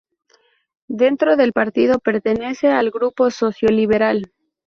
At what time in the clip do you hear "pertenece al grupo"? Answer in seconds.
1.99-3.29